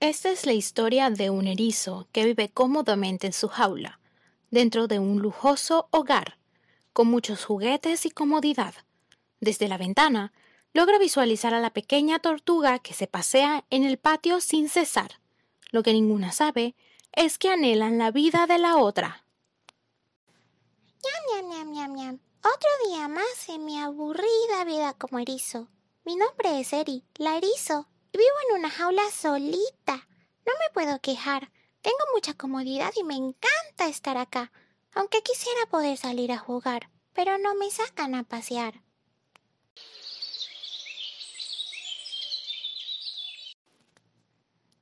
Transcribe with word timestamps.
Esta 0.00 0.30
es 0.30 0.46
la 0.46 0.54
historia 0.54 1.10
de 1.10 1.28
un 1.28 1.46
erizo 1.46 2.08
que 2.10 2.24
vive 2.24 2.48
cómodamente 2.48 3.26
en 3.26 3.34
su 3.34 3.48
jaula, 3.48 4.00
dentro 4.50 4.88
de 4.88 4.98
un 4.98 5.20
lujoso 5.20 5.88
hogar, 5.90 6.38
con 6.94 7.06
muchos 7.08 7.44
juguetes 7.44 8.06
y 8.06 8.10
comodidad. 8.10 8.72
Desde 9.40 9.68
la 9.68 9.76
ventana, 9.76 10.32
logra 10.72 10.98
visualizar 10.98 11.52
a 11.52 11.60
la 11.60 11.74
pequeña 11.74 12.18
tortuga 12.18 12.78
que 12.78 12.94
se 12.94 13.08
pasea 13.08 13.66
en 13.68 13.84
el 13.84 13.98
patio 13.98 14.40
sin 14.40 14.70
cesar. 14.70 15.20
Lo 15.70 15.82
que 15.82 15.92
ninguna 15.92 16.32
sabe 16.32 16.74
es 17.12 17.36
que 17.36 17.50
anhelan 17.50 17.98
la 17.98 18.10
vida 18.10 18.46
de 18.46 18.58
la 18.58 18.78
otra. 18.78 19.26
Ñam, 21.04 21.50
ñam, 21.50 21.72
ñam, 21.72 21.94
ñam, 21.94 22.18
Otro 22.38 22.70
día 22.88 23.06
más 23.08 23.48
en 23.50 23.66
mi 23.66 23.78
aburrida 23.78 24.64
vida 24.64 24.94
como 24.94 25.18
erizo. 25.18 25.68
Mi 26.06 26.16
nombre 26.16 26.58
es 26.58 26.72
Eri, 26.72 27.04
la 27.16 27.36
erizo, 27.36 27.86
Vivo 28.12 28.24
en 28.48 28.58
una 28.58 28.70
jaula 28.70 29.02
solita. 29.10 30.08
No 30.46 30.52
me 30.58 30.72
puedo 30.74 31.00
quejar. 31.00 31.50
Tengo 31.82 31.98
mucha 32.14 32.34
comodidad 32.34 32.92
y 32.96 33.04
me 33.04 33.14
encanta 33.14 33.88
estar 33.88 34.16
acá, 34.16 34.52
aunque 34.92 35.22
quisiera 35.22 35.66
poder 35.70 35.96
salir 35.96 36.32
a 36.32 36.38
jugar, 36.38 36.90
pero 37.12 37.38
no 37.38 37.54
me 37.54 37.70
sacan 37.70 38.14
a 38.14 38.24
pasear. 38.24 38.82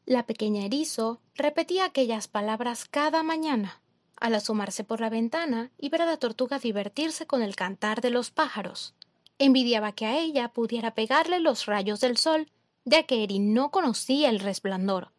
La 0.07 0.25
pequeña 0.25 0.65
erizo 0.65 1.21
repetía 1.35 1.85
aquellas 1.85 2.29
palabras 2.29 2.87
cada 2.87 3.23
mañana, 3.23 3.83
al 4.17 4.35
asomarse 4.35 4.83
por 4.83 5.01
la 5.03 5.11
ventana 5.11 5.71
y 5.77 5.91
ver 5.91 6.01
a 6.01 6.07
la 6.07 6.17
tortuga 6.17 6.59
divertirse 6.59 7.27
con 7.27 7.43
el 7.43 7.55
cantar 7.55 8.01
de 8.01 8.09
los 8.09 8.31
pájaros. 8.31 8.95
Envidiaba 9.39 9.93
que 9.93 10.07
a 10.07 10.19
ella 10.19 10.49
pudiera 10.49 10.95
pegarle 10.95 11.41
los 11.41 11.67
rayos 11.67 12.01
del 12.01 12.17
sol 12.17 12.51
ya 12.85 13.05
que 13.05 13.23
Eri 13.23 13.39
no 13.39 13.71
conocía 13.71 14.31
el 14.31 14.41
resplandor. 14.41 15.13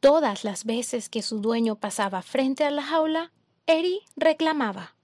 Todas 0.00 0.44
las 0.44 0.64
veces 0.64 1.08
que 1.08 1.22
su 1.22 1.40
dueño 1.40 1.76
pasaba 1.76 2.22
frente 2.22 2.64
a 2.64 2.70
la 2.70 2.82
jaula, 2.82 3.32
Eri 3.66 4.02
reclamaba. 4.14 4.94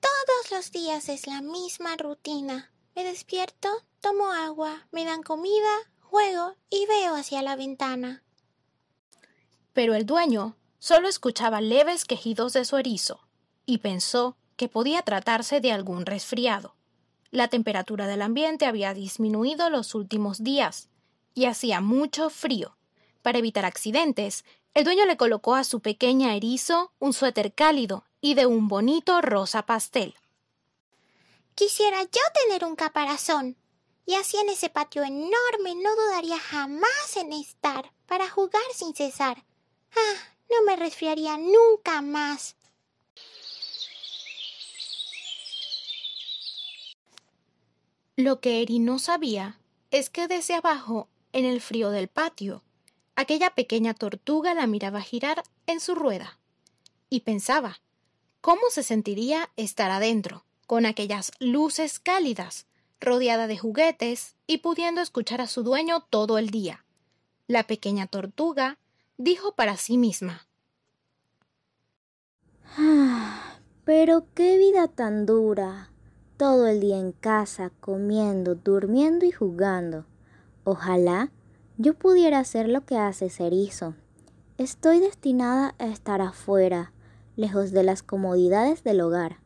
Todos 0.00 0.50
los 0.50 0.72
días 0.72 1.08
es 1.08 1.26
la 1.26 1.40
misma 1.40 1.96
rutina. 1.96 2.72
Me 2.96 3.04
despierto, 3.04 3.68
tomo 4.00 4.32
agua, 4.32 4.88
me 4.90 5.04
dan 5.04 5.22
comida, 5.22 5.70
juego 6.00 6.56
y 6.70 6.86
veo 6.86 7.14
hacia 7.14 7.42
la 7.42 7.54
ventana. 7.54 8.22
Pero 9.72 9.94
el 9.94 10.06
dueño 10.06 10.56
solo 10.78 11.08
escuchaba 11.08 11.60
leves 11.60 12.04
quejidos 12.04 12.52
de 12.52 12.64
su 12.64 12.76
erizo 12.76 13.28
y 13.66 13.78
pensó 13.78 14.36
que 14.56 14.68
podía 14.68 15.02
tratarse 15.02 15.60
de 15.60 15.70
algún 15.70 16.06
resfriado. 16.06 16.74
La 17.30 17.48
temperatura 17.48 18.06
del 18.06 18.22
ambiente 18.22 18.66
había 18.66 18.94
disminuido 18.94 19.70
los 19.70 19.94
últimos 19.94 20.42
días 20.42 20.88
y 21.34 21.44
hacía 21.44 21.80
mucho 21.80 22.30
frío. 22.30 22.76
Para 23.22 23.38
evitar 23.38 23.64
accidentes, 23.64 24.44
el 24.74 24.84
dueño 24.84 25.04
le 25.04 25.16
colocó 25.16 25.54
a 25.54 25.64
su 25.64 25.80
pequeña 25.80 26.34
erizo 26.34 26.92
un 26.98 27.12
suéter 27.12 27.52
cálido 27.52 28.04
y 28.20 28.34
de 28.34 28.46
un 28.46 28.68
bonito 28.68 29.20
rosa 29.20 29.66
pastel. 29.66 30.14
Quisiera 31.54 32.02
yo 32.02 32.20
tener 32.44 32.64
un 32.64 32.76
caparazón. 32.76 33.56
Y 34.06 34.14
así 34.14 34.38
en 34.38 34.48
ese 34.48 34.70
patio 34.70 35.02
enorme 35.02 35.74
no 35.74 35.94
dudaría 35.94 36.38
jamás 36.38 37.16
en 37.16 37.32
estar 37.32 37.92
para 38.06 38.30
jugar 38.30 38.62
sin 38.72 38.94
cesar. 38.94 39.44
Ah, 39.94 40.14
no 40.48 40.62
me 40.64 40.76
resfriaría 40.76 41.36
nunca 41.36 42.00
más. 42.00 42.56
Lo 48.18 48.40
que 48.40 48.62
Eri 48.62 48.80
no 48.80 48.98
sabía 48.98 49.60
es 49.92 50.10
que 50.10 50.26
desde 50.26 50.54
abajo, 50.54 51.08
en 51.32 51.44
el 51.44 51.60
frío 51.60 51.90
del 51.90 52.08
patio, 52.08 52.64
aquella 53.14 53.50
pequeña 53.50 53.94
tortuga 53.94 54.54
la 54.54 54.66
miraba 54.66 55.02
girar 55.02 55.44
en 55.68 55.78
su 55.78 55.94
rueda 55.94 56.40
y 57.08 57.20
pensaba 57.20 57.80
cómo 58.40 58.62
se 58.70 58.82
sentiría 58.82 59.50
estar 59.54 59.92
adentro, 59.92 60.44
con 60.66 60.84
aquellas 60.84 61.30
luces 61.38 62.00
cálidas, 62.00 62.66
rodeada 62.98 63.46
de 63.46 63.56
juguetes 63.56 64.34
y 64.48 64.58
pudiendo 64.58 65.00
escuchar 65.00 65.40
a 65.40 65.46
su 65.46 65.62
dueño 65.62 66.04
todo 66.10 66.38
el 66.38 66.50
día. 66.50 66.84
La 67.46 67.68
pequeña 67.68 68.08
tortuga 68.08 68.78
dijo 69.16 69.52
para 69.52 69.76
sí 69.76 69.96
misma 69.96 70.48
Ah, 72.76 73.60
pero 73.84 74.26
qué 74.34 74.58
vida 74.58 74.88
tan 74.88 75.24
dura 75.24 75.87
todo 76.38 76.68
el 76.68 76.80
día 76.80 76.98
en 76.98 77.10
casa, 77.12 77.72
comiendo, 77.80 78.54
durmiendo 78.54 79.26
y 79.26 79.32
jugando. 79.32 80.06
Ojalá 80.62 81.32
yo 81.76 81.94
pudiera 81.94 82.38
hacer 82.38 82.68
lo 82.68 82.86
que 82.86 82.96
hace 82.96 83.28
Cerizo. 83.28 83.94
Estoy 84.56 85.00
destinada 85.00 85.74
a 85.78 85.86
estar 85.86 86.20
afuera, 86.22 86.92
lejos 87.36 87.72
de 87.72 87.82
las 87.82 88.04
comodidades 88.04 88.84
del 88.84 89.00
hogar. 89.00 89.38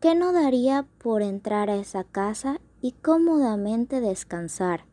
¿Qué 0.00 0.14
no 0.14 0.32
daría 0.32 0.86
por 0.98 1.22
entrar 1.22 1.70
a 1.70 1.76
esa 1.76 2.04
casa 2.04 2.60
y 2.82 2.92
cómodamente 2.92 4.00
descansar? 4.00 4.84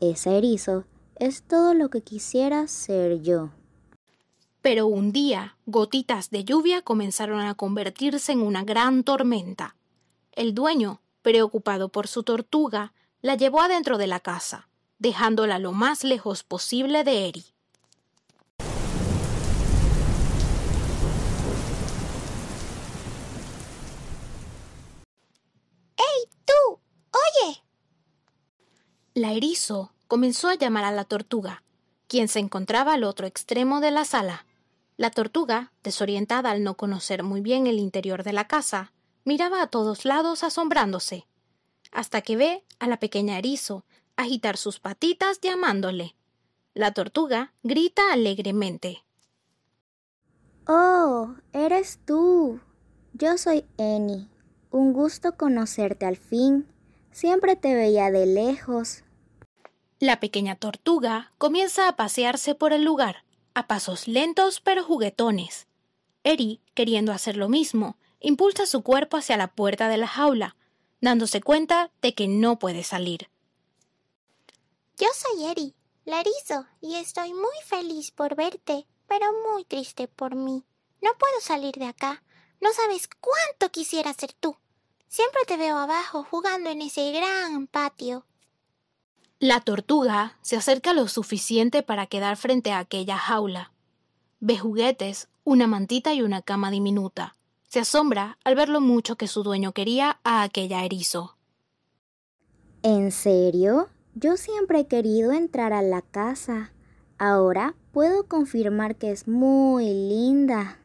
Ese 0.00 0.38
erizo 0.38 0.84
es 1.16 1.42
todo 1.42 1.74
lo 1.74 1.90
que 1.90 2.00
quisiera 2.00 2.66
ser 2.66 3.20
yo. 3.20 3.50
Pero 4.62 4.86
un 4.86 5.12
día, 5.12 5.58
gotitas 5.66 6.30
de 6.30 6.44
lluvia 6.44 6.80
comenzaron 6.80 7.40
a 7.40 7.54
convertirse 7.54 8.32
en 8.32 8.40
una 8.40 8.64
gran 8.64 9.04
tormenta. 9.04 9.76
El 10.32 10.54
dueño, 10.54 11.02
preocupado 11.20 11.90
por 11.90 12.08
su 12.08 12.22
tortuga, 12.22 12.94
la 13.20 13.34
llevó 13.34 13.60
adentro 13.60 13.98
de 13.98 14.06
la 14.06 14.18
casa, 14.18 14.68
dejándola 14.98 15.58
lo 15.58 15.72
más 15.72 16.04
lejos 16.04 16.42
posible 16.42 17.04
de 17.04 17.28
Eri. 17.28 17.44
¡Ey, 25.98 26.28
tú! 26.46 26.80
¡Oye! 27.10 27.62
La 29.12 29.32
erizo 29.32 29.92
comenzó 30.08 30.48
a 30.48 30.54
llamar 30.54 30.84
a 30.84 30.92
la 30.92 31.04
tortuga, 31.04 31.62
quien 32.06 32.28
se 32.28 32.38
encontraba 32.38 32.94
al 32.94 33.04
otro 33.04 33.26
extremo 33.26 33.80
de 33.80 33.90
la 33.90 34.06
sala. 34.06 34.46
La 34.96 35.10
tortuga, 35.10 35.72
desorientada 35.82 36.50
al 36.50 36.64
no 36.64 36.78
conocer 36.78 37.22
muy 37.22 37.42
bien 37.42 37.66
el 37.66 37.78
interior 37.78 38.22
de 38.22 38.32
la 38.32 38.48
casa, 38.48 38.92
Miraba 39.24 39.62
a 39.62 39.66
todos 39.68 40.04
lados 40.04 40.42
asombrándose, 40.42 41.26
hasta 41.92 42.22
que 42.22 42.36
ve 42.36 42.64
a 42.78 42.86
la 42.86 42.98
pequeña 42.98 43.38
erizo 43.38 43.84
agitar 44.16 44.56
sus 44.56 44.80
patitas 44.80 45.40
llamándole. 45.40 46.14
La 46.74 46.92
tortuga 46.92 47.52
grita 47.62 48.12
alegremente. 48.12 49.04
Oh, 50.66 51.34
eres 51.52 51.98
tú. 52.04 52.60
Yo 53.12 53.36
soy 53.36 53.64
Eni. 53.76 54.28
Un 54.70 54.92
gusto 54.92 55.36
conocerte 55.36 56.06
al 56.06 56.16
fin. 56.16 56.66
Siempre 57.10 57.56
te 57.56 57.74
veía 57.74 58.10
de 58.10 58.26
lejos. 58.26 59.02
La 59.98 60.18
pequeña 60.18 60.56
tortuga 60.56 61.32
comienza 61.38 61.88
a 61.88 61.96
pasearse 61.96 62.54
por 62.54 62.72
el 62.72 62.84
lugar, 62.84 63.24
a 63.54 63.66
pasos 63.66 64.08
lentos 64.08 64.60
pero 64.60 64.82
juguetones. 64.82 65.66
Eri, 66.24 66.60
queriendo 66.74 67.12
hacer 67.12 67.36
lo 67.36 67.48
mismo, 67.48 67.96
impulsa 68.22 68.66
su 68.66 68.82
cuerpo 68.82 69.16
hacia 69.18 69.36
la 69.36 69.48
puerta 69.48 69.88
de 69.88 69.98
la 69.98 70.06
jaula, 70.06 70.56
dándose 71.00 71.42
cuenta 71.42 71.90
de 72.00 72.14
que 72.14 72.28
no 72.28 72.58
puede 72.58 72.84
salir. 72.84 73.28
Yo 74.96 75.08
soy 75.14 75.46
Eri, 75.46 75.74
la 76.04 76.20
erizo, 76.20 76.66
y 76.80 76.94
estoy 76.94 77.34
muy 77.34 77.56
feliz 77.66 78.10
por 78.10 78.34
verte, 78.36 78.86
pero 79.06 79.26
muy 79.52 79.64
triste 79.64 80.08
por 80.08 80.34
mí. 80.34 80.64
No 81.00 81.10
puedo 81.18 81.40
salir 81.40 81.74
de 81.74 81.86
acá. 81.86 82.22
No 82.60 82.72
sabes 82.72 83.08
cuánto 83.20 83.72
quisiera 83.72 84.14
ser 84.14 84.32
tú. 84.32 84.56
Siempre 85.08 85.42
te 85.46 85.56
veo 85.56 85.76
abajo 85.76 86.24
jugando 86.24 86.70
en 86.70 86.80
ese 86.80 87.10
gran 87.10 87.66
patio. 87.66 88.24
La 89.40 89.60
tortuga 89.60 90.38
se 90.40 90.56
acerca 90.56 90.92
lo 90.92 91.08
suficiente 91.08 91.82
para 91.82 92.06
quedar 92.06 92.36
frente 92.36 92.70
a 92.70 92.78
aquella 92.78 93.18
jaula. 93.18 93.72
Ve 94.38 94.56
juguetes, 94.56 95.28
una 95.42 95.66
mantita 95.66 96.14
y 96.14 96.22
una 96.22 96.42
cama 96.42 96.70
diminuta. 96.70 97.34
Se 97.72 97.80
asombra 97.80 98.36
al 98.44 98.54
ver 98.54 98.68
lo 98.68 98.82
mucho 98.82 99.16
que 99.16 99.26
su 99.26 99.42
dueño 99.42 99.72
quería 99.72 100.20
a 100.24 100.42
aquella 100.42 100.84
erizo. 100.84 101.38
¿En 102.82 103.10
serio? 103.12 103.88
Yo 104.14 104.36
siempre 104.36 104.80
he 104.80 104.86
querido 104.86 105.32
entrar 105.32 105.72
a 105.72 105.80
la 105.80 106.02
casa. 106.02 106.74
Ahora 107.16 107.74
puedo 107.92 108.28
confirmar 108.28 108.96
que 108.96 109.10
es 109.10 109.26
muy 109.26 109.86
linda. 109.86 110.80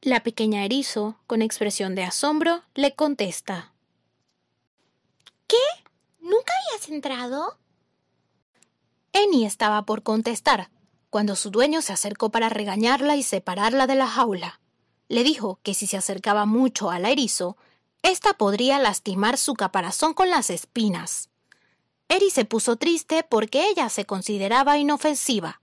La 0.00 0.22
pequeña 0.22 0.64
erizo, 0.64 1.18
con 1.26 1.42
expresión 1.42 1.94
de 1.94 2.04
asombro, 2.04 2.62
le 2.74 2.94
contesta. 2.94 3.74
¿Qué? 5.46 5.58
¿Nunca 6.20 6.54
habías 6.70 6.88
entrado? 6.88 7.58
Eni 9.12 9.44
estaba 9.44 9.84
por 9.84 10.02
contestar, 10.02 10.70
cuando 11.10 11.36
su 11.36 11.50
dueño 11.50 11.82
se 11.82 11.92
acercó 11.92 12.30
para 12.30 12.48
regañarla 12.48 13.14
y 13.14 13.22
separarla 13.22 13.86
de 13.86 13.96
la 13.96 14.06
jaula 14.06 14.62
le 15.14 15.22
dijo 15.22 15.60
que 15.62 15.74
si 15.74 15.86
se 15.86 15.96
acercaba 15.96 16.44
mucho 16.44 16.90
al 16.90 17.06
erizo, 17.06 17.56
ésta 18.02 18.32
podría 18.32 18.80
lastimar 18.80 19.38
su 19.38 19.54
caparazón 19.54 20.12
con 20.12 20.28
las 20.28 20.50
espinas. 20.50 21.28
Eri 22.08 22.30
se 22.30 22.44
puso 22.44 22.74
triste 22.74 23.22
porque 23.22 23.68
ella 23.68 23.88
se 23.90 24.06
consideraba 24.06 24.76
inofensiva. 24.76 25.60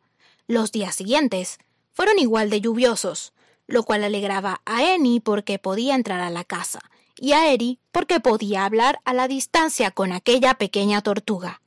Los 0.48 0.71
días 0.71 0.95
siguientes 0.95 1.59
fueron 1.92 2.18
igual 2.18 2.50
de 2.50 2.62
lluviosos, 2.62 3.33
lo 3.68 3.83
cual 3.83 4.06
alegraba 4.06 4.62
a 4.63 4.86
Eni 4.86 5.19
porque 5.19 5.59
podía 5.59 5.95
entrar 5.95 6.21
a 6.21 6.30
la 6.30 6.45
casa, 6.45 6.80
y 7.18 7.33
a 7.33 7.51
Eri 7.51 7.77
porque 7.92 8.21
podía 8.21 8.63
hablar 8.63 9.01
a 9.04 9.13
la 9.13 9.27
distancia 9.27 9.92
con 9.92 10.13
aquella 10.13 10.54
pequeña 10.54 11.01
tortuga. 11.01 11.62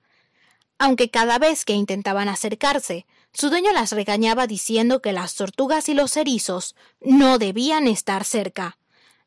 Aunque 0.78 1.10
cada 1.10 1.38
vez 1.38 1.64
que 1.64 1.74
intentaban 1.74 2.28
acercarse, 2.28 3.06
su 3.32 3.50
dueño 3.50 3.72
las 3.72 3.92
regañaba 3.92 4.46
diciendo 4.46 5.00
que 5.00 5.12
las 5.12 5.34
tortugas 5.34 5.88
y 5.88 5.94
los 5.94 6.16
erizos 6.16 6.74
no 7.00 7.38
debían 7.38 7.86
estar 7.86 8.24
cerca. 8.24 8.78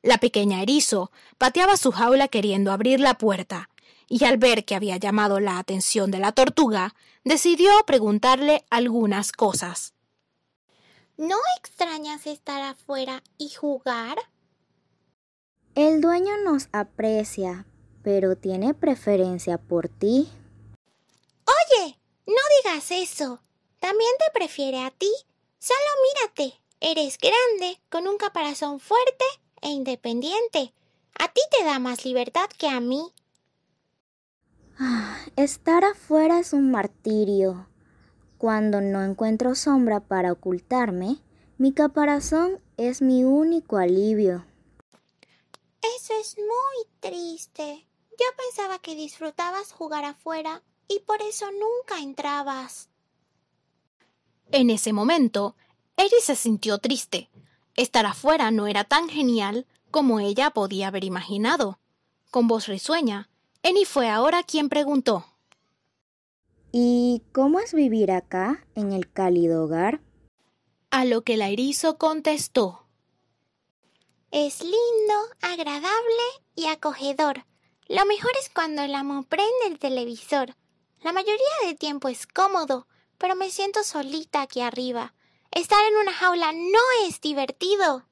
La 0.01 0.17
pequeña 0.17 0.61
erizo 0.61 1.11
pateaba 1.37 1.77
su 1.77 1.91
jaula 1.91 2.27
queriendo 2.27 2.71
abrir 2.71 2.99
la 2.99 3.17
puerta, 3.17 3.69
y 4.07 4.23
al 4.23 4.37
ver 4.37 4.63
que 4.65 4.75
había 4.75 4.97
llamado 4.97 5.39
la 5.39 5.57
atención 5.57 6.11
de 6.11 6.19
la 6.19 6.31
tortuga, 6.31 6.95
decidió 7.23 7.71
preguntarle 7.85 8.63
algunas 8.69 9.31
cosas. 9.31 9.93
¿No 11.17 11.35
extrañas 11.57 12.27
estar 12.27 12.61
afuera 12.61 13.23
y 13.37 13.49
jugar? 13.49 14.17
El 15.75 15.99
dueño 15.99 16.31
nos 16.43 16.69
aprecia, 16.71 17.65
pero 18.03 18.35
tiene 18.35 18.73
preferencia 18.73 19.57
por 19.57 19.89
ti. 19.89 20.29
Digas 22.67 22.91
eso. 22.91 23.39
También 23.79 24.11
te 24.19 24.25
prefiere 24.37 24.83
a 24.83 24.91
ti. 24.91 25.09
Solo 25.57 25.79
mírate. 26.03 26.59
Eres 26.81 27.17
grande, 27.17 27.79
con 27.89 28.07
un 28.07 28.17
caparazón 28.17 28.81
fuerte 28.81 29.23
e 29.61 29.69
independiente. 29.69 30.73
A 31.17 31.29
ti 31.29 31.39
te 31.57 31.63
da 31.63 31.79
más 31.79 32.03
libertad 32.03 32.49
que 32.57 32.67
a 32.67 32.81
mí. 32.81 33.13
Ah, 34.77 35.17
estar 35.37 35.85
afuera 35.85 36.39
es 36.39 36.51
un 36.51 36.69
martirio. 36.69 37.69
Cuando 38.37 38.81
no 38.81 39.01
encuentro 39.01 39.55
sombra 39.55 40.01
para 40.01 40.33
ocultarme, 40.33 41.21
mi 41.57 41.71
caparazón 41.71 42.59
es 42.75 43.01
mi 43.01 43.23
único 43.23 43.77
alivio. 43.77 44.45
Eso 45.81 46.13
es 46.19 46.37
muy 46.37 46.85
triste. 46.99 47.87
Yo 48.11 48.25
pensaba 48.35 48.79
que 48.79 48.93
disfrutabas 48.93 49.71
jugar 49.71 50.03
afuera 50.03 50.63
y 50.87 50.99
por 50.99 51.21
eso 51.21 51.45
nunca 51.51 52.01
entrabas. 52.01 52.89
En 54.51 54.69
ese 54.69 54.93
momento, 54.93 55.55
Eri 55.97 56.21
se 56.21 56.35
sintió 56.35 56.77
triste. 56.77 57.29
Estar 57.75 58.05
afuera 58.05 58.51
no 58.51 58.67
era 58.67 58.83
tan 58.83 59.09
genial 59.09 59.65
como 59.91 60.19
ella 60.19 60.51
podía 60.51 60.87
haber 60.87 61.03
imaginado. 61.03 61.79
Con 62.31 62.47
voz 62.47 62.67
risueña, 62.67 63.29
Eni 63.63 63.85
fue 63.85 64.09
ahora 64.09 64.43
quien 64.43 64.69
preguntó. 64.69 65.25
¿Y 66.71 67.23
cómo 67.31 67.59
es 67.59 67.73
vivir 67.73 68.11
acá, 68.11 68.65
en 68.75 68.91
el 68.91 69.11
cálido 69.11 69.63
hogar? 69.63 70.01
A 70.91 71.05
lo 71.05 71.23
que 71.23 71.37
la 71.37 71.49
erizo 71.49 71.97
contestó. 71.97 72.85
Es 74.31 74.61
lindo, 74.61 75.15
agradable 75.41 76.23
y 76.55 76.67
acogedor. 76.67 77.45
Lo 77.87 78.05
mejor 78.05 78.31
es 78.39 78.49
cuando 78.49 78.81
el 78.81 78.93
amo 78.93 79.23
prende 79.23 79.67
el 79.67 79.79
televisor. 79.79 80.55
La 81.01 81.13
mayoría 81.13 81.37
del 81.63 81.77
tiempo 81.77 82.07
es 82.07 82.25
cómodo, 82.27 82.87
pero 83.17 83.35
me 83.35 83.49
siento 83.49 83.83
solita 83.83 84.41
aquí 84.41 84.61
arriba. 84.61 85.13
Estar 85.51 85.79
en 85.85 85.97
una 85.97 86.13
jaula 86.13 86.51
no 86.51 87.07
es 87.07 87.21
divertido. 87.21 88.05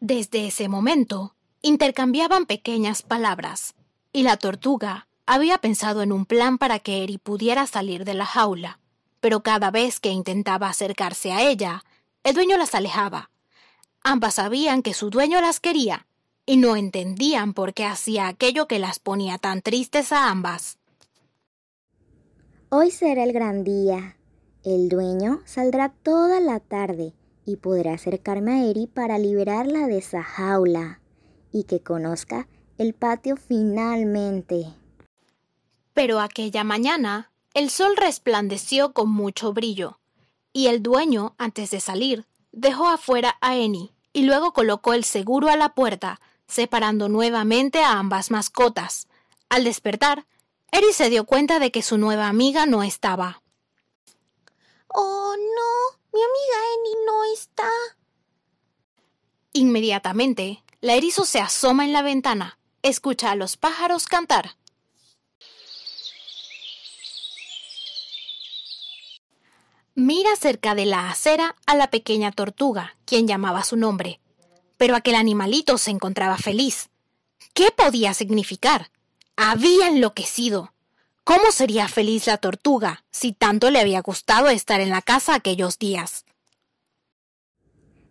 Desde 0.00 0.46
ese 0.48 0.68
momento, 0.68 1.34
intercambiaban 1.62 2.46
pequeñas 2.46 3.02
palabras, 3.02 3.74
y 4.12 4.22
la 4.22 4.36
tortuga 4.36 5.06
había 5.26 5.58
pensado 5.58 6.02
en 6.02 6.12
un 6.12 6.26
plan 6.26 6.58
para 6.58 6.78
que 6.78 7.02
Eri 7.02 7.18
pudiera 7.18 7.66
salir 7.66 8.04
de 8.04 8.14
la 8.14 8.26
jaula, 8.26 8.78
pero 9.20 9.42
cada 9.42 9.70
vez 9.70 10.00
que 10.00 10.10
intentaba 10.10 10.68
acercarse 10.68 11.32
a 11.32 11.42
ella, 11.42 11.84
el 12.24 12.34
dueño 12.34 12.58
las 12.58 12.74
alejaba. 12.74 13.30
Ambas 14.02 14.34
sabían 14.34 14.82
que 14.82 14.94
su 14.94 15.10
dueño 15.10 15.40
las 15.40 15.60
quería, 15.60 16.06
y 16.44 16.56
no 16.56 16.76
entendían 16.76 17.54
por 17.54 17.72
qué 17.72 17.84
hacía 17.84 18.26
aquello 18.26 18.66
que 18.66 18.80
las 18.80 18.98
ponía 18.98 19.38
tan 19.38 19.62
tristes 19.62 20.12
a 20.12 20.28
ambas. 20.28 20.78
Hoy 22.74 22.90
será 22.90 23.22
el 23.24 23.34
gran 23.34 23.64
día. 23.64 24.16
El 24.64 24.88
dueño 24.88 25.42
saldrá 25.44 25.90
toda 25.90 26.40
la 26.40 26.58
tarde 26.58 27.12
y 27.44 27.56
podré 27.56 27.90
acercarme 27.90 28.52
a 28.52 28.64
Eri 28.64 28.86
para 28.86 29.18
liberarla 29.18 29.86
de 29.86 29.98
esa 29.98 30.22
jaula 30.22 30.98
y 31.52 31.64
que 31.64 31.80
conozca 31.80 32.48
el 32.78 32.94
patio 32.94 33.36
finalmente. 33.36 34.72
Pero 35.92 36.18
aquella 36.18 36.64
mañana 36.64 37.30
el 37.52 37.68
sol 37.68 37.94
resplandeció 37.94 38.94
con 38.94 39.12
mucho 39.12 39.52
brillo, 39.52 39.98
y 40.54 40.68
el 40.68 40.82
dueño, 40.82 41.34
antes 41.36 41.72
de 41.72 41.80
salir, 41.80 42.24
dejó 42.52 42.88
afuera 42.88 43.36
a 43.42 43.54
Eni 43.54 43.92
y 44.14 44.22
luego 44.22 44.54
colocó 44.54 44.94
el 44.94 45.04
seguro 45.04 45.50
a 45.50 45.58
la 45.58 45.74
puerta, 45.74 46.22
separando 46.46 47.10
nuevamente 47.10 47.84
a 47.84 47.98
ambas 47.98 48.30
mascotas. 48.30 49.08
Al 49.50 49.64
despertar, 49.64 50.24
Eri 50.74 50.94
se 50.94 51.10
dio 51.10 51.24
cuenta 51.24 51.58
de 51.58 51.70
que 51.70 51.82
su 51.82 51.98
nueva 51.98 52.28
amiga 52.28 52.64
no 52.64 52.82
estaba. 52.82 53.42
Oh, 54.88 55.34
no, 55.36 55.98
mi 56.12 56.20
amiga 56.22 56.56
Eni 56.74 57.06
no 57.06 57.24
está. 57.34 57.68
Inmediatamente, 59.52 60.64
la 60.80 60.94
erizo 60.94 61.26
se 61.26 61.40
asoma 61.40 61.84
en 61.84 61.92
la 61.92 62.00
ventana, 62.00 62.58
escucha 62.80 63.30
a 63.30 63.36
los 63.36 63.58
pájaros 63.58 64.06
cantar. 64.06 64.56
Mira 69.94 70.34
cerca 70.36 70.74
de 70.74 70.86
la 70.86 71.10
acera 71.10 71.54
a 71.66 71.76
la 71.76 71.90
pequeña 71.90 72.32
tortuga, 72.32 72.96
quien 73.04 73.28
llamaba 73.28 73.62
su 73.62 73.76
nombre. 73.76 74.20
Pero 74.78 74.96
aquel 74.96 75.16
animalito 75.16 75.76
se 75.76 75.90
encontraba 75.90 76.38
feliz. 76.38 76.88
¿Qué 77.52 77.70
podía 77.76 78.14
significar? 78.14 78.90
Había 79.44 79.88
enloquecido. 79.88 80.72
¿Cómo 81.24 81.50
sería 81.50 81.88
feliz 81.88 82.28
la 82.28 82.36
tortuga 82.36 83.04
si 83.10 83.32
tanto 83.32 83.72
le 83.72 83.80
había 83.80 84.00
gustado 84.00 84.48
estar 84.48 84.80
en 84.80 84.88
la 84.88 85.02
casa 85.02 85.34
aquellos 85.34 85.80
días? 85.80 86.24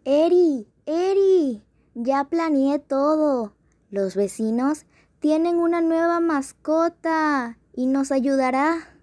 Eri, 0.04 0.68
Eri, 0.86 1.64
ya 1.94 2.26
planeé 2.26 2.80
todo. 2.80 3.54
Los 3.90 4.16
vecinos 4.16 4.86
tienen 5.22 5.56
una 5.56 5.80
nueva 5.80 6.20
mascota 6.20 7.58
y 7.74 7.86
nos 7.86 8.12
ayudará. 8.12 9.00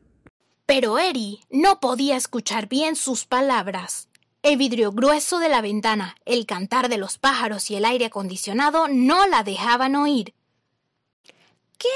Pero 0.66 0.98
Eri 0.98 1.40
no 1.48 1.80
podía 1.80 2.18
escuchar 2.18 2.68
bien 2.68 2.94
sus 2.94 3.24
palabras. 3.24 4.10
El 4.42 4.58
vidrio 4.58 4.92
grueso 4.92 5.38
de 5.38 5.48
la 5.48 5.62
ventana, 5.62 6.14
el 6.26 6.44
cantar 6.44 6.90
de 6.90 6.98
los 6.98 7.16
pájaros 7.16 7.70
y 7.70 7.76
el 7.76 7.86
aire 7.86 8.04
acondicionado 8.04 8.86
no 8.86 9.26
la 9.26 9.44
dejaban 9.44 9.96
oír. 9.96 10.34
¿Qué? 11.78 11.88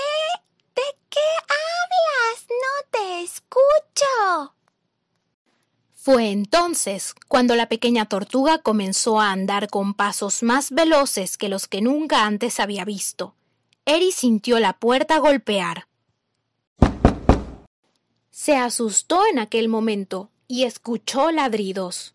¿De 0.76 0.82
qué 1.10 1.20
hablas? 1.48 2.46
No 2.48 2.88
te 2.90 3.22
escucho. 3.22 4.54
Fue 5.94 6.30
entonces 6.30 7.14
cuando 7.28 7.56
la 7.56 7.68
pequeña 7.68 8.06
tortuga 8.06 8.58
comenzó 8.58 9.20
a 9.20 9.32
andar 9.32 9.68
con 9.68 9.94
pasos 9.94 10.42
más 10.42 10.70
veloces 10.70 11.36
que 11.36 11.48
los 11.48 11.66
que 11.68 11.80
nunca 11.80 12.24
antes 12.26 12.60
había 12.60 12.84
visto. 12.84 13.34
Eri 13.84 14.12
sintió 14.12 14.60
la 14.60 14.72
puerta 14.74 15.18
golpear. 15.18 15.88
Se 18.30 18.56
asustó 18.56 19.22
en 19.30 19.38
aquel 19.38 19.68
momento 19.68 20.30
y 20.46 20.64
escuchó 20.64 21.30
ladridos. 21.32 22.14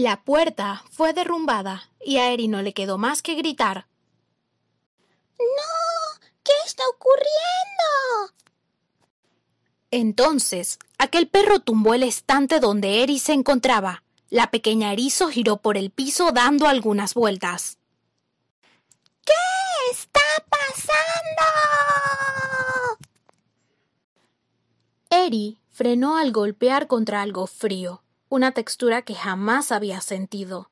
La 0.00 0.22
puerta 0.22 0.82
fue 0.90 1.12
derrumbada 1.12 1.90
y 2.02 2.16
a 2.16 2.32
Eri 2.32 2.48
no 2.48 2.62
le 2.62 2.72
quedó 2.72 2.96
más 2.96 3.20
que 3.20 3.34
gritar. 3.34 3.86
¡No! 5.38 6.26
¿Qué 6.42 6.52
está 6.64 6.84
ocurriendo? 6.88 8.34
Entonces, 9.90 10.78
aquel 10.96 11.28
perro 11.28 11.60
tumbó 11.60 11.92
el 11.92 12.02
estante 12.02 12.60
donde 12.60 13.02
Eri 13.02 13.18
se 13.18 13.34
encontraba. 13.34 14.02
La 14.30 14.50
pequeña 14.50 14.90
erizo 14.90 15.28
giró 15.28 15.58
por 15.58 15.76
el 15.76 15.90
piso 15.90 16.32
dando 16.32 16.66
algunas 16.66 17.12
vueltas. 17.12 17.76
¿Qué 19.26 19.34
está 19.92 20.22
pasando? 20.48 21.42
Eri 25.10 25.58
frenó 25.68 26.16
al 26.16 26.32
golpear 26.32 26.86
contra 26.86 27.20
algo 27.20 27.46
frío, 27.46 28.02
una 28.30 28.52
textura 28.52 29.02
que 29.02 29.14
jamás 29.14 29.72
había 29.72 30.00
sentido. 30.00 30.70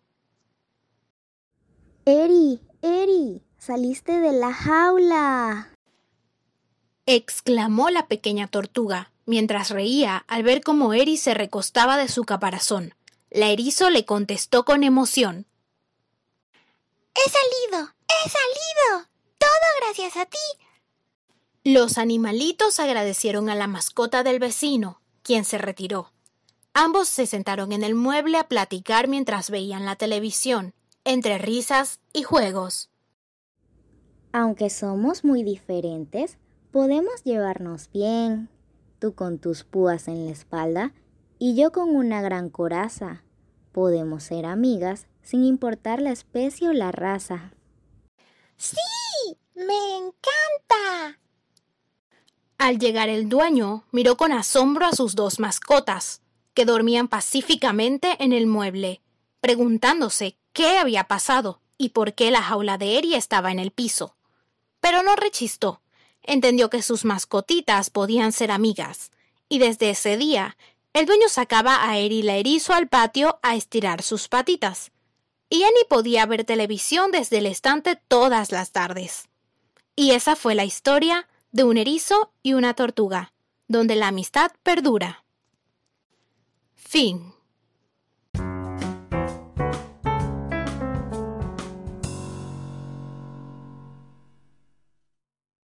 Eri, 2.07 2.61
Eri, 2.81 3.43
saliste 3.59 4.21
de 4.21 4.33
la 4.33 4.55
jaula. 4.55 5.75
exclamó 7.05 7.91
la 7.91 8.07
pequeña 8.07 8.47
tortuga, 8.47 9.11
mientras 9.27 9.71
reía 9.71 10.25
al 10.29 10.45
ver 10.45 10.63
cómo 10.63 10.95
Eri 10.95 11.17
se 11.17 11.35
recostaba 11.35 11.97
de 11.97 12.09
su 12.09 12.25
caparazón. 12.25 12.95
La 13.29 13.49
erizo 13.49 13.91
le 13.91 14.05
contestó 14.05 14.65
con 14.65 14.85
emoción. 14.85 15.47
He 17.15 17.29
salido, 17.29 17.93
he 18.07 18.29
salido. 18.29 19.09
Todo 19.39 19.49
gracias 19.81 20.17
a 20.17 20.27
ti. 20.27 20.39
Los 21.65 21.99
animalitos 21.99 22.79
agradecieron 22.79 23.51
a 23.51 23.57
la 23.57 23.67
mascota 23.67 24.23
del 24.23 24.39
vecino, 24.39 25.03
quien 25.23 25.45
se 25.45 25.59
retiró. 25.59 26.13
Ambos 26.81 27.09
se 27.09 27.27
sentaron 27.27 27.73
en 27.73 27.83
el 27.83 27.97
mueble 27.97 28.39
a 28.39 28.47
platicar 28.47 29.09
mientras 29.09 29.51
veían 29.51 29.85
la 29.85 29.97
televisión, 29.97 30.75
entre 31.03 31.37
risas 31.37 31.99
y 32.13 32.23
juegos. 32.23 32.89
Aunque 34.31 34.71
somos 34.71 35.25
muy 35.25 35.43
diferentes, 35.43 36.39
podemos 36.71 37.25
llevarnos 37.25 37.91
bien. 37.91 38.49
Tú 39.01 39.17
con 39.17 39.41
tus 39.41 39.65
púas 39.65 40.07
en 40.07 40.27
la 40.27 40.31
espalda 40.31 40.93
y 41.41 41.57
yo 41.57 41.73
con 41.73 41.97
una 41.97 42.23
gran 42.23 42.49
coraza. 42.49 43.25
Podemos 43.73 44.23
ser 44.23 44.47
amigas 44.47 45.09
sin 45.21 45.43
importar 45.43 46.01
la 46.01 46.13
especie 46.13 46.69
o 46.69 46.73
la 46.73 46.93
raza. 46.93 47.55
¡Sí! 48.57 48.77
¡Me 49.57 49.97
encanta! 49.97 51.19
Al 52.57 52.79
llegar 52.79 53.09
el 53.09 53.29
dueño, 53.29 53.83
miró 53.91 54.17
con 54.17 54.31
asombro 54.31 54.87
a 54.87 54.93
sus 54.93 55.17
dos 55.17 55.41
mascotas, 55.41 56.23
que 56.59 56.65
dormían 56.65 57.07
pacíficamente 57.07 58.17
en 58.19 58.33
el 58.33 58.49
mueble, 58.49 59.01
preguntándose 59.41 60.37
qué 60.53 60.79
había 60.79 61.05
pasado 61.05 61.61
y 61.77 61.91
por 61.91 62.15
qué 62.15 62.33
la 62.33 62.43
jaula 62.43 62.79
de 62.79 62.99
Eri 62.99 63.15
estaba 63.15 63.53
en 63.53 63.61
el 63.61 63.71
piso. 63.71 64.17
Pero 64.81 65.05
no 65.05 65.15
rechistó. 65.15 65.83
Entendió 66.25 66.69
que 66.69 66.83
sus 66.83 67.05
mascotitas 67.05 67.91
podían 67.91 68.33
ser 68.33 68.51
amigas, 68.51 69.13
y 69.49 69.61
desde 69.61 69.91
ese 69.91 70.17
día 70.17 70.57
el 70.95 71.07
dueño 71.07 71.29
sacaba 71.29 71.89
a 71.89 71.97
Eri 71.97 72.25
la 72.25 72.35
erizo 72.35 72.75
al 72.75 72.89
patio 72.89 73.39
a 73.45 73.55
estirar 73.55 74.03
sus 74.03 74.27
patitas, 74.27 74.91
y 75.49 75.63
Annie 75.63 75.87
podía 75.89 76.27
ver 76.27 76.43
televisión 76.43 77.13
desde 77.13 77.39
el 77.39 77.47
estante 77.47 77.95
todas 78.09 78.51
las 78.51 78.73
tardes. 78.73 79.29
Y 79.95 80.11
esa 80.11 80.35
fue 80.35 80.57
la 80.57 80.65
historia 80.65 81.29
de 81.53 81.63
un 81.63 81.79
erizo 81.79 82.33
y 82.43 82.55
una 82.55 82.75
tortuga, 82.75 83.33
donde 83.69 83.95
la 83.95 84.09
amistad 84.09 84.51
perdura. 84.65 85.23
Fin. 86.89 87.38